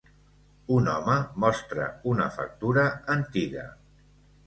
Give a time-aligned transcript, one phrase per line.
[0.77, 2.89] Un home mostra una factura
[3.21, 3.73] antiga